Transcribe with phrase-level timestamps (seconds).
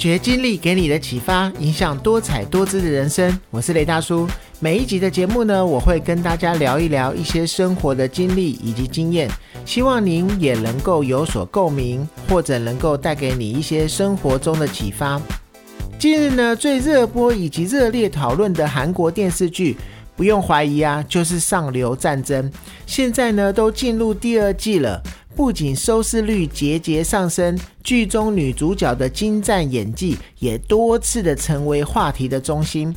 [0.00, 3.38] 发掘经历给你的启发，影响多彩多姿的人生。
[3.50, 4.26] 我是雷大叔。
[4.58, 9.30] 每一集的节目呢，我会跟大家聊一聊一些生活的经历以及经验，
[9.66, 15.20] 希望您也能够有所共鸣，或者能够带给你一些生活中的启发。
[15.98, 19.76] 近日呢，最热播以及热烈讨论的韩国电视剧，
[20.16, 22.50] 不用怀疑啊，就是《上流战争》。
[22.86, 25.02] 现在呢，都进入第二季了。
[25.40, 32.94] 不仅收视率节节上升，剧中女主角的精湛演技也多次的成为话题的中心。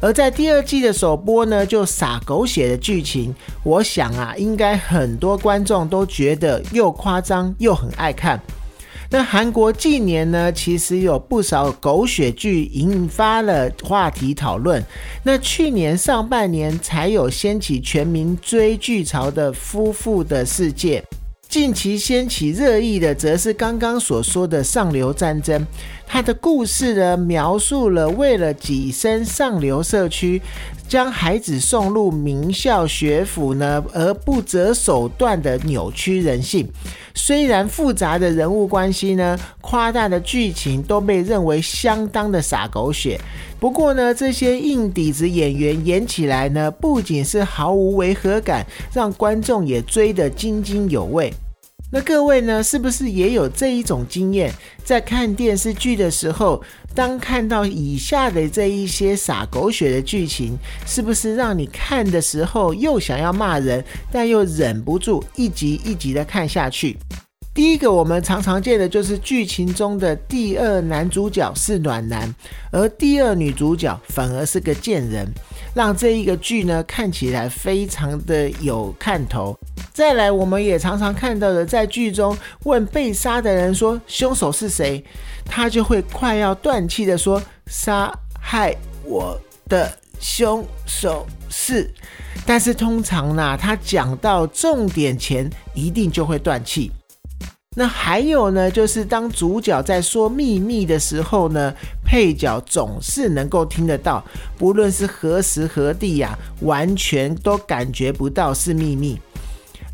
[0.00, 8.40] 而在第二季的首播呢，就洒狗血的剧情，我想啊，应该很多观众都觉得又夸张又很爱看。
[9.10, 14.82] 那韩国近年呢，其实有不少狗血剧引发了话题讨论。
[15.22, 21.04] 那去年上半年才有掀起全民追剧潮的夫妇的世界。
[21.54, 25.64] 近期掀起热议的，则是刚刚所说的上流战争。
[26.04, 30.42] 它的故事呢，描述了为了跻身上流社区，
[30.88, 36.68] 将孩子送入名校学府呢，而不择手段的扭曲人性。
[37.14, 43.16] 虽然复杂的人物关系呢，夸大的剧情都被认为相当的傻狗血。
[43.60, 51.32] 不过呢，这些硬底子演员演起来呢，不仅是毫无违和感，让观众也追得津津有味。
[51.94, 54.52] 那各位呢，是不是也有这一种经验？
[54.82, 56.60] 在看电视剧的时候，
[56.92, 66.98] 当看到以下的这一些洒狗血的剧情，是不是让你看的时候又想要骂人，但又忍不住一集一集的看下去？
[67.54, 72.34] 第一个我们常常见的就是剧情中的第二男主角是暖男，
[72.72, 75.32] 而第二女主角反而是个贱人，
[75.72, 79.56] 让这一个剧呢看起来非常的有看头。
[79.94, 85.04] 再来，我们也常常看到的，在剧中问被杀的人说凶手是谁，
[85.44, 88.74] 他就会快要断气的说杀害
[89.04, 91.88] 我的凶手是，
[92.44, 96.90] 但是通常呢，他讲到重点前一定就会断气。
[97.76, 101.72] 那还有呢，就是当主角在说秘密的时候呢，
[102.04, 104.24] 配角总是能够听得到，
[104.58, 109.16] 不论是何时何地呀，完全都感觉不到是秘密。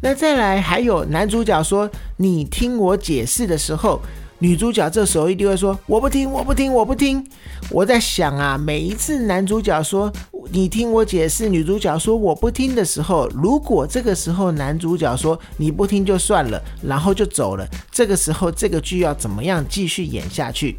[0.03, 4.01] 那再来，还有男主角说“你听我解释”的时候。
[4.43, 7.23] 女主角这时候一定会说：“我不听，我不听，我不听。”
[7.71, 10.11] 我在想啊，每一次男主角说
[10.51, 20.75] “你听我解释”，女主角说“我不听”的时候，如果这个时候男主角说“你不听就算了”，然后就走了，这个时候这个剧要怎么样继续演下去？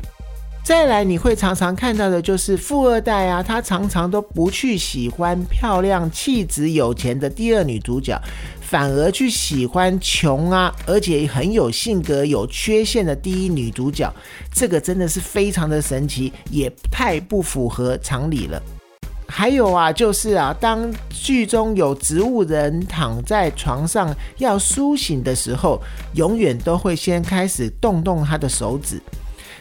[0.63, 8.19] 再来，你会常常看到的就是富二代啊，他常常都不去喜欢漂亮、气质、有钱的第二女主角，
[8.71, 14.09] 反而去喜欢穷啊，而且很有性格、有缺陷的第一女主角。
[14.49, 18.63] 这个真的是非常的神奇，也太不符合常理了。
[19.27, 25.81] 还有啊，就是啊，当剧中有植物人躺在床上要苏醒的时候，
[26.13, 29.01] 永远都会先开始动动他的手指。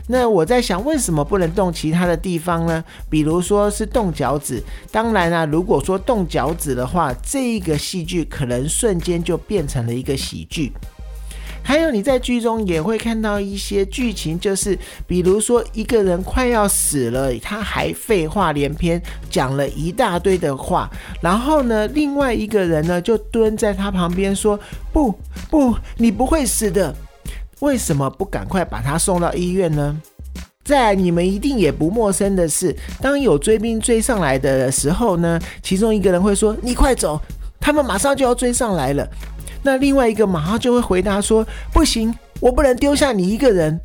[0.06, 2.82] 那我在想，为什么不能动其他的地方呢？
[3.08, 4.62] 比如说是动脚趾。
[4.90, 10.72] 当然啊，如果说动脚趾的话，这一个戏剧可能瞬间就变成了一个喜剧。
[11.62, 19.00] 还有你在剧中也会看到一些剧情，就是比如说一个人快要死了，他还废话连篇，
[19.30, 20.90] 讲了一大堆的话，
[21.20, 24.58] 然后呢，另外一个人呢就蹲在他旁边说
[24.90, 25.14] ：“不
[25.50, 26.92] 不，你不会死的。”
[27.60, 29.96] 为什么不赶快把他送到医院呢？
[30.64, 37.20] 在你们一定也不陌生的是，当有追兵追上来的时候呢，其中一个人会说：“你快走，
[37.58, 39.08] 他们马上就要追上来了。”
[39.62, 43.80] 那另外一个马上就会回答说：“不行，我不能丢下你一个人。”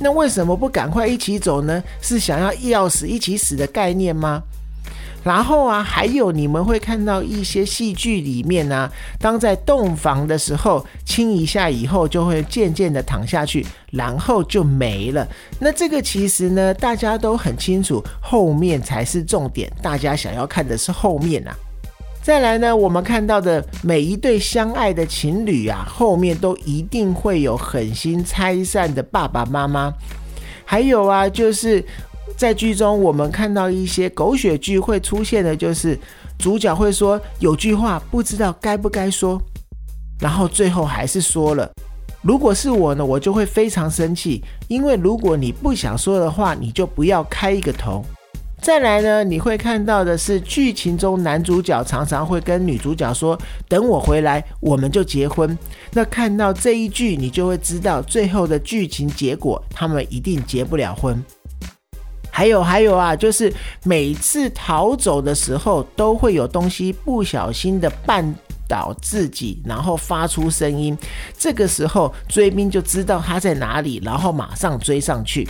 [0.00, 1.82] 那为什么不赶快一起走呢？
[2.00, 4.42] 是想要要死一起死的概念吗？
[5.24, 15.26] 然后啊，还有你们会看到一些戏剧里面呢，当在洞房的时候亲一下以后，就会渐渐的躺下去，然后就没了。
[15.58, 21.56] 那这个其实呢，大家都很清楚，后面才是重点，大家想要看的是后面啊。
[22.22, 29.90] 再来呢，我们看到的每一对相爱的情侣啊，后面都一定会有狠心拆散的爸爸妈妈，
[30.66, 31.82] 还有啊，就是。
[32.36, 35.98] 在剧中，我们看到一些狗血剧会出现的，就是
[36.38, 39.40] 主角会说有句话不知道该不该说，
[40.20, 41.70] 然后最后还是说了。
[42.22, 48.02] 如果是我呢，我就会非常生气，因为如果你不想说的话，你就不要开一个头。
[48.62, 53.38] 再来呢，你会看到的是剧情中男主角常常会跟女主角说
[53.68, 55.56] ：“等我回来，我们就结婚。”
[55.92, 61.22] 那看到这一句，你就会知道最后的剧情结果，他们一定结不了婚。
[62.36, 63.52] 还有还有啊，就是
[63.84, 68.24] 每次逃走的时候，都会有东西不小心的绊
[68.66, 70.98] 倒自己，然后发出声音。
[71.38, 75.48] 这个时候追兵就知道他在哪里，然后马上追上去。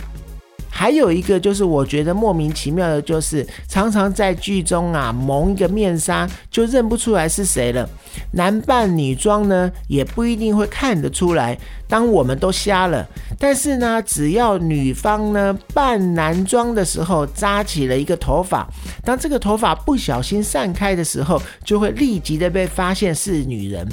[0.77, 7.89] 还有一个就是，我觉得莫名其妙的，就是常常在剧中啊蒙一个面纱，就认不出来是谁了。
[8.31, 11.57] 男扮女装呢，也不一定会看得出来。
[11.87, 13.07] 当我们都瞎了，
[13.39, 18.67] 但是呢，只要女方呢扮男装的时候扎起了一个头发，
[19.01, 23.87] 当这个头发不小心散开的时候，就会立即的被发现是女人。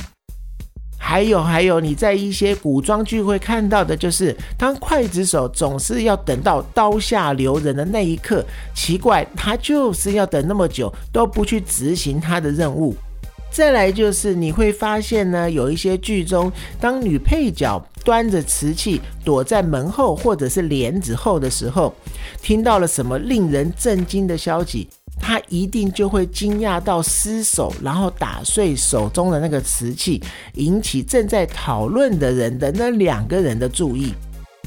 [1.05, 12.95] 还有还有，你在一些古装剧会看到的，就是当刽子手总是要等到刀下留人的那一刻，奇怪，他就是要等那么久都不去执行他的任务。
[13.51, 16.51] 再来就是你会发现呢，有一些剧中，
[16.81, 21.93] 当女配角端着瓷器躲在门后或者是帘子后的时候，
[22.41, 24.89] 听到了什么令人震惊的消息。
[25.23, 30.21] 他一定就会惊讶到失手，然后打碎手中的那个瓷器，
[30.55, 34.13] 引起正在讨论的人的那两个人的注意。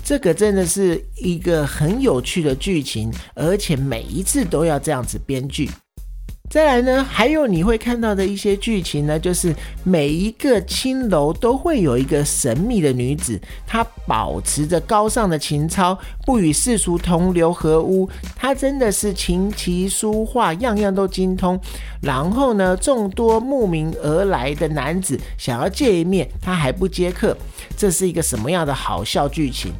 [0.03, 5.69] 这个真的是一个很有趣的剧情，而且每一次都要这样子编剧。
[6.47, 9.53] 再来呢，还有你会看到的一些剧情呢，就是
[9.83, 13.37] 每一个青楼都会有一个神秘的女子，
[13.67, 18.07] 她保持着高尚的情操，不与世俗同流合污。
[18.37, 21.59] 她真的是琴棋书画样样都精通。
[22.01, 27.35] 然后呢，众多慕名而来的男子想要见一面，她还不接客。
[27.75, 29.73] 这是一个什么样的好笑剧情？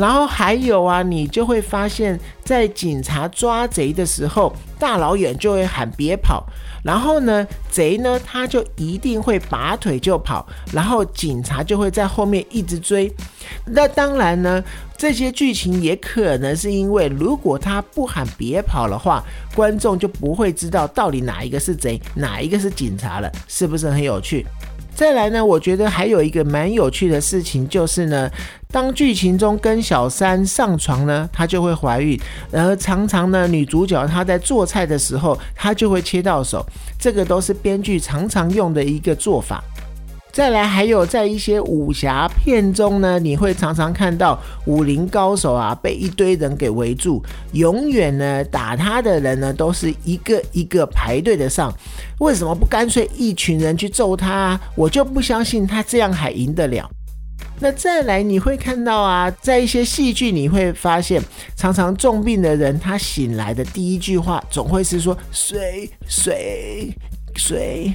[0.00, 6.42] 然后还有啊，你就会发现，在警察抓贼的时候，大老远就会喊别跑，
[6.82, 13.12] 然后呢，贼呢他就一定会拔腿就跑，然后警察就会在后面一直追。
[13.66, 14.64] 那当然呢，
[14.96, 19.22] 这些剧情也可能是因为，如果他不喊别跑的话，
[19.54, 24.46] 观众就不会知道到底哪一个是贼，哪一个是警察了，是不是很有趣？
[24.94, 28.30] 再来呢，我觉得还有一个蛮有趣的事情，就是呢，
[28.72, 32.18] 当剧情中跟小三上床呢，她就会怀孕，
[32.50, 36.64] 然而常常呢，女主角她在做菜的时候，她就会切到手，
[36.98, 39.62] 这个都是编剧常常用的一个做法。
[40.32, 47.20] 再来，还有在一些武侠片中呢，你会常常看到武林高手啊被一堆人给围住，
[47.52, 51.74] 永远呢打他的人呢都是一个一个排队的上，
[52.20, 54.58] 为什么不干脆一群人去揍他？
[54.76, 56.88] 我就不相信他这样还赢得了。
[57.60, 61.22] 那再来，你会看到啊，在一些戏剧你会发现，
[61.54, 66.92] 常常重病的人他醒来的第一句话总会是说水水
[67.36, 67.94] 水。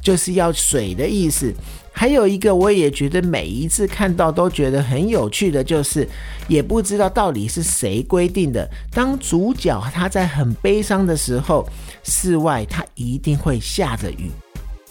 [0.00, 1.52] 就是要水的意思。
[1.92, 6.08] 还有一个，我也觉得每一次看到都觉得很有趣的，就是
[6.46, 8.68] 也不知道到底是谁规定的。
[8.92, 11.68] 当主角他在很悲伤的时候，
[12.04, 14.30] 室外他一定会下着雨。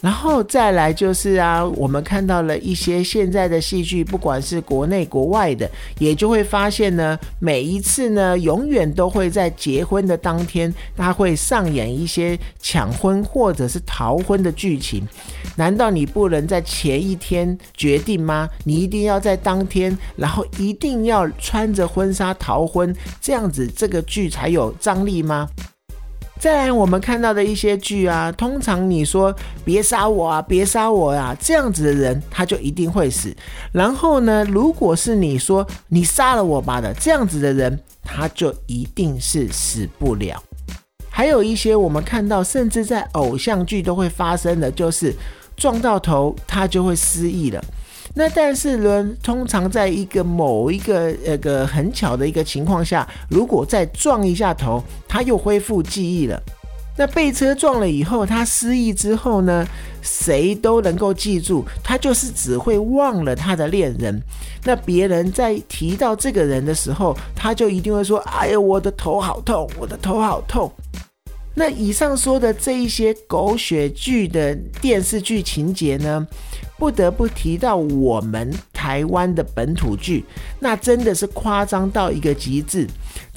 [0.00, 15.06] 然后再来就是啊，我们看到了一些现在的戏剧，不管是国内国外的，也就会发现呢，每一次呢，永远都会在结婚的当天，他会上演一些抢婚或者是逃婚的剧情。
[15.56, 18.48] 难道你不能在前一天决定吗？
[18.64, 25.48] 你一定要在当天，然后一定要穿着婚纱逃婚，这样子这个剧才有张力吗？
[26.38, 33.36] 再来，我们看到的一些剧啊，通常你说别杀我啊，别杀我啊，这样子的人他就一定会死。
[33.72, 40.40] 然后呢，如果是你说你杀了我吧的这样子的人，他就一定是死不了。
[41.10, 45.12] 还有一些我们看到，甚至在偶像剧都会发生的，就是
[45.56, 47.62] 撞到头他就会失忆了。
[48.18, 56.42] 那但是呢，通常在一个某一个那个很巧的一个情况下，如果再撞一下头，他又恢复记忆了。
[56.96, 59.64] 那被车撞了以后，他失忆之后呢，
[60.02, 64.20] 谁都能够记住，他就是只会忘了他的恋人。
[64.64, 70.68] 那别人在提到这个人的时候，他就一定会说：“哎呀，我的头好痛，我的头好痛。”
[71.58, 76.24] 那以上说的这一些狗血剧的电视剧情节呢，
[76.78, 80.24] 不得不提到我们台湾的本土剧，
[80.60, 82.86] 那真的是夸张到一个极致。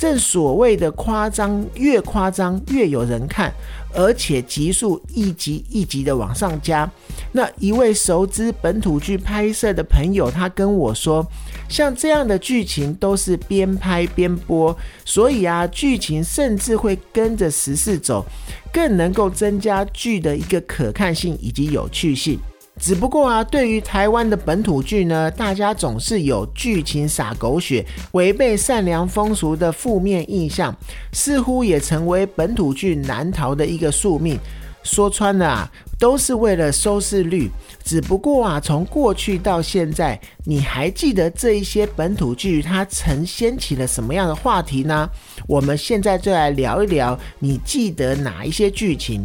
[0.01, 3.53] 正所谓的夸张，越夸张越有人看，
[3.93, 6.89] 而且集数一集一集的往上加。
[7.33, 11.23] 那一位熟知本土剧拍摄的朋友，他跟我说。
[11.69, 18.25] 像这样的剧情都是边拍边播，所以啊，剧情甚至会跟着时事走，
[18.73, 22.39] 更能够增加剧的一个可看性以及有趣性。
[22.81, 30.75] 只不过啊，对于台湾的本土剧呢，大家总是有剧情洒狗血、违背善良风俗的负面印象，
[31.13, 34.37] 似乎也成为本土剧难逃的一个宿命。
[34.83, 37.51] 说穿了啊，都是为了收视率。
[37.83, 45.07] 只不过啊，从过去到现在，你还记得这一些本土剧它曾掀起了什么样的话题呢？
[45.47, 49.23] 我们现在就来聊一聊，你记得哪一些剧情？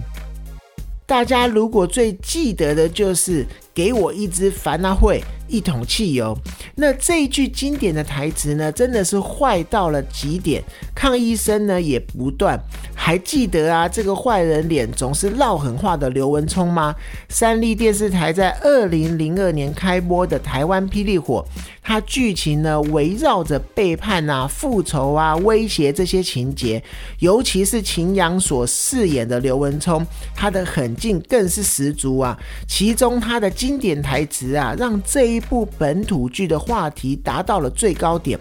[1.06, 6.36] 大家如果最记得的就是“给我一支凡纳会，一桶汽油”，
[6.74, 10.60] 那这一句经典的台词呢，真的是坏到了极点，
[10.96, 12.58] 抗议声呢也不断。
[13.06, 16.92] 还记得啊，这个坏人脸总是唠狠话的刘文聪吗？
[17.28, 21.46] 三立电视台在二零零二年开播的台湾霹雳火，
[21.80, 26.82] 它剧情呢围绕着背叛啊、复仇啊、威胁这些情节，
[27.20, 32.36] 尤其是秦阳所饰演的刘文聪，他的狠劲更是十足啊。
[32.66, 38.36] 其中他的经典台词啊，让这一部本土剧的话题达到了最高点。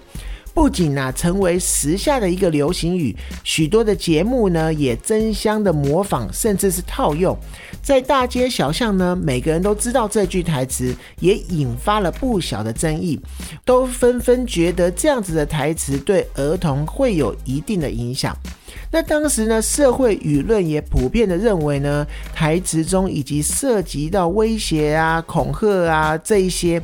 [0.56, 7.38] 不仅啊成为时下的一个流行语，许多的节目呢也争相的模仿，甚至是套用，
[7.84, 13.20] 在大街小巷呢，每个人都知道这句台词，也引发了不小的争议，
[13.66, 18.36] 都纷纷觉得这样子的台词对儿童会有一定的影响。
[18.90, 26.82] 那当时呢，社会舆论也普遍的认为呢，台词中以及涉及到威胁啊、恐吓啊这一些。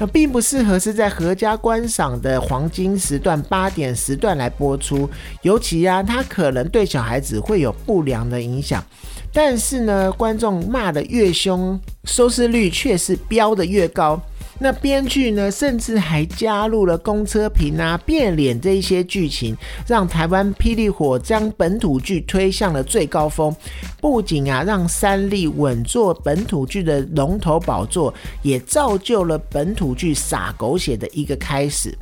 [0.00, 5.08] 那并不适合是在合家观赏的黄金时段八点时段来播出，
[5.42, 8.82] 尤其啊，它可能对小孩子会有不良的影响。
[9.30, 14.20] 但是呢，观众骂的越凶，收视率却是飙的越高。
[14.62, 23.54] 那编剧呢，甚至还加入了公车屏啊、变脸这一些剧情，让台湾霹雳火将本土剧推向了最高峰。
[24.02, 28.12] 不仅啊，让三立稳坐本土剧的龙头宝座，
[28.42, 31.96] 也造就了本土剧撒狗血的一个开始。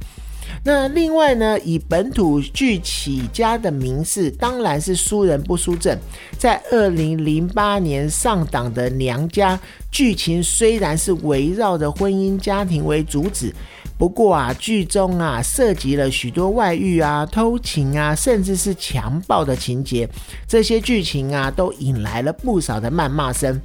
[0.64, 5.98] 那另外呢，以本土剧起家的名士，当然是输人不输阵。
[6.36, 9.56] 在二零零八年上档的《娘家》，
[9.90, 13.54] 剧情虽然是围绕着婚姻家庭为主旨，
[13.96, 20.08] 不过啊，剧中啊涉及了许多外遇啊、偷情啊，甚至是强暴的情节，
[20.46, 23.58] 这些剧情啊都引来了不少的谩骂声。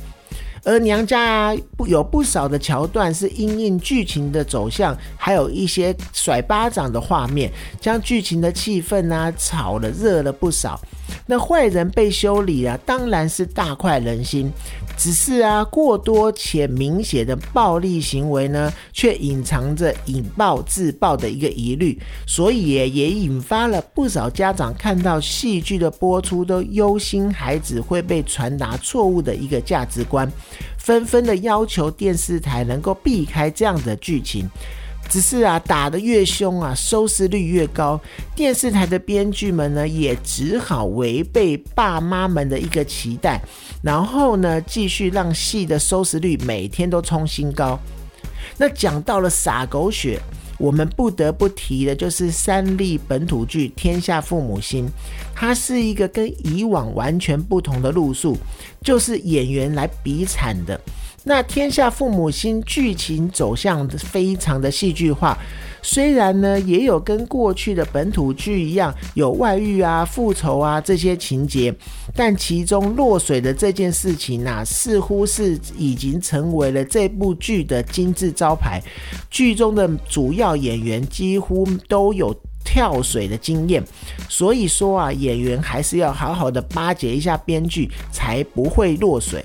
[0.63, 7.51] 而娘家啊，不有不少的桥段是因应剧情的走向，还有一些甩巴掌的画面，
[7.81, 10.79] 将剧情的气氛啊炒了热了不少。
[11.25, 14.49] 那坏人被修理啊，当然是大快人心。
[15.03, 30.31] 只是啊，过多且明显的暴力行为呢，却隐藏着引爆自爆的一个疑虑，所以也引发了不少家长看到戏剧的播出都忧心孩子会被传达错误的一个价值观，
[30.77, 34.49] 纷纷的要求电视台能够避开这样的剧情。
[35.13, 38.01] 只是啊，打得越凶啊，收视率越高。
[38.35, 43.39] 电视台的编剧们呢，也只好违背爸妈们的一个期待，
[43.83, 47.79] 然后呢，继续让戏的收视率每天都冲新高。
[48.57, 50.19] 那讲到了撒狗血，
[50.57, 54.85] 我们不得不提的就是三立本土剧《天下父母心》，
[55.35, 58.35] 它是一个跟以往完全不同的路数，
[58.81, 60.81] 就是演员来比惨的。
[61.25, 65.37] 那《天下父母心》剧情走向非常的戏剧化，
[65.81, 71.73] 虽然呢也有跟过去的本土剧一样有外遇啊、复仇啊这些情节，
[72.13, 78.81] 但其中落水的这件事情啊，似乎是已经成为了这部剧的金字招牌。
[79.29, 83.81] 剧中的主要演员几乎都有跳水的经验，
[84.27, 89.41] 所以说啊，演员还是要好好的巴结一下编剧，才不会落水。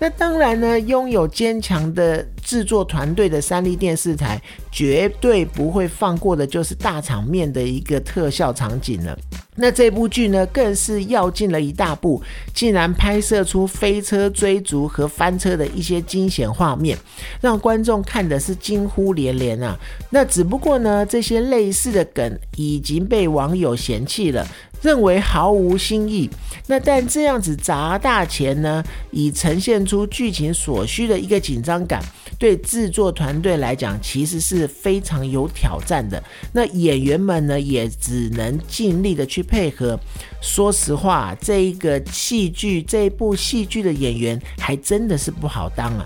[0.00, 4.40] 那当然呢，拥有坚强的制作团队的三立电视台，
[4.70, 9.18] 绝对不会放过的，就是大场面的一个特效场景了。
[9.60, 12.22] 那这部剧呢，更是要进了一大步，
[12.54, 16.96] 竟然拍摄出飞车追逐和翻车的一些惊险画面，
[17.40, 19.76] 让观众看的是惊呼连连啊！
[20.10, 24.46] 那只不过呢，这些类似的梗已经被网友嫌弃了。
[24.82, 26.28] 认为毫无新意，
[26.66, 32.02] 那但这样子砸大钱呢，以呈现出剧情所需的一个紧张感，
[32.38, 36.22] 对制作团队来讲，其实是非常有挑战的。
[36.52, 39.98] 那演员们呢，也只能尽力的去配合。
[40.40, 46.04] 说实话，这一个戏剧，这一部戏剧的演员，还真的是不好当啊。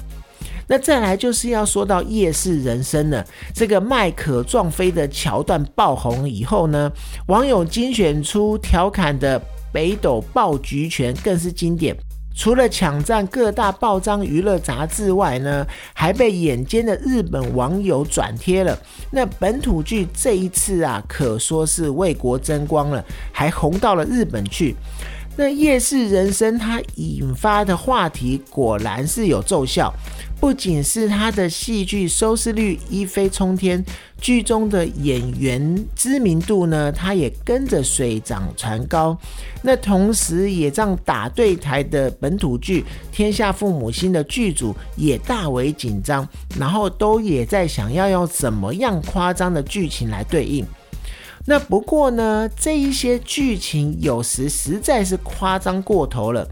[0.66, 3.24] 那再来就是要说到夜市人生了。
[3.54, 6.90] 这个麦可撞飞的桥段爆红以后呢，
[7.26, 9.40] 网友精选出调侃的
[9.72, 11.96] 北斗爆菊拳更是经典。
[12.34, 18.78] 除了抢占各大报章娱乐杂志外呢，还被眼尖的日本网友转贴了。
[19.10, 24.74] 那本土剧这一次啊，可说是为国争光了，还红到了日本去。
[25.36, 29.92] 那夜市人生它引发的话题果然是有奏效，
[30.42, 33.82] 不仅是他的戏剧收视率一飞冲天，
[34.20, 39.16] 剧中的演员知名度呢，他也跟着水涨船高。
[39.62, 42.80] 那同时也让打对台的本土剧
[43.12, 50.66] 《天下父母心》的剧组也大为紧张，然后都也在想要用怎么样夸张的剧情来对应。
[51.44, 56.48] 那不过呢，这一些剧情有时实在是夸张过头了，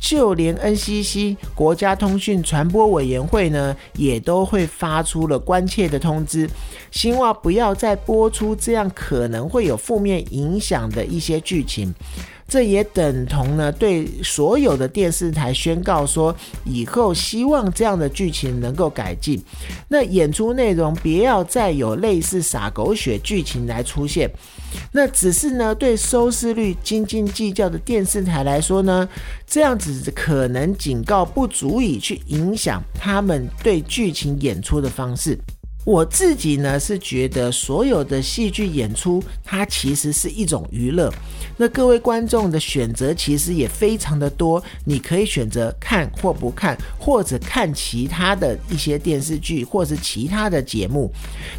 [0.00, 6.48] 就连 NCC 国家通讯传播委员会呢，也都会发出了关切的通知，
[6.90, 11.94] 希望不要再播出这样可能会有负面影响的一些剧情。
[12.50, 19.40] 这也等同呢，对所有的电视台宣告说，以后希望这样的剧情能够改进。
[19.86, 24.28] 那演出内容别要再有类似撒狗血剧情来出现。
[24.90, 29.08] 那只是呢，对收视率斤斤计较的电视台来说呢，
[29.46, 35.38] 这样子可能警告不足以去影响他们对剧情演出的方式。
[35.84, 41.12] 我自己呢是觉得，所有的戏剧演出，它其实是一种娱乐。
[41.56, 51.10] 那各位观众的选择其实也非常的多，你可以选择看或不看，或者看其他的一些电视剧，或是其他的节目。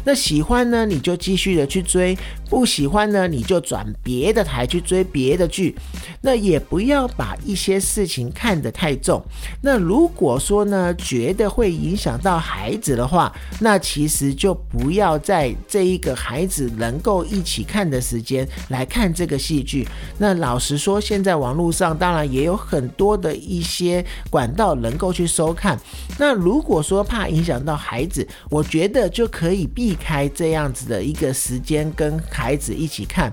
[0.04, 2.16] 那喜欢呢，你就继续的去追；
[2.52, 5.74] 不喜欢呢，你就转别的台去追别的剧。
[6.20, 9.20] 那也不要把一些事情看得太重。
[9.62, 14.34] 那如果说呢，觉得会影响到孩子的话，那其实。
[14.42, 19.86] 就不要在这一个孩子能够一起看的时间来看这个戏剧。
[20.18, 25.78] 那老实说，现在网络上当然也有很多的一些管道能够去收看。
[26.18, 33.32] 那如果说怕影响到孩子，我觉得就可以避开这样子的一个时间跟孩子一起看。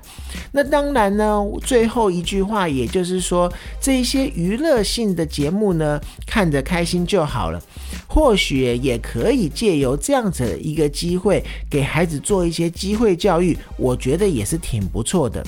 [0.52, 7.60] 那当然呢，最后一句话也就是说，这一些娱乐性的节目呢，看着开心就好了。
[8.08, 15.44] 或许也可以借由这样子的一个机会，给孩子做一些机会教育，我觉得也是挺不错的。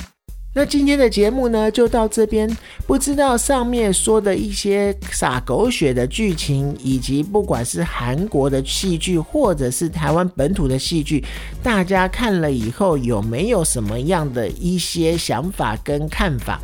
[0.53, 2.49] 那今天的节目呢，就到这边。
[2.85, 11.23] 不知道上面说的一些撒狗血的剧情，以及不管是韩国的戏剧，或者是台湾本土的戏剧，
[11.63, 16.59] 大家看了以后有没有什么样的一些想法跟看法？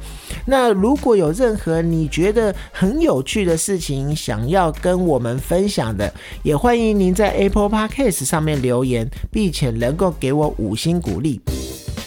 [0.46, 11.40] 那如果有任何你觉得很有趣的事情想要跟我们分享的，也欢迎您在 Apple Podcast 上面留言，并且能够给我五星鼓励。